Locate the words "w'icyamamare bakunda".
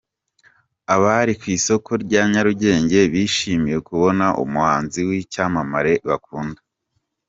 5.07-6.59